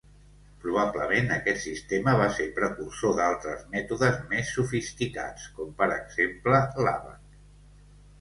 Probablement 0.61 1.27
aquest 1.33 1.59
sistema 1.65 2.15
va 2.21 2.29
ser 2.37 2.47
precursor 2.55 3.13
d'altres 3.19 3.61
mètodes 3.75 4.17
més 4.31 4.49
sofisticats, 4.55 5.45
com 5.59 5.77
per 5.83 5.89
exemple 5.99 6.63
l'àbac. 6.89 7.37